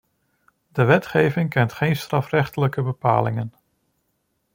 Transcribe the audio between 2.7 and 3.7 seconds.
bepalingen.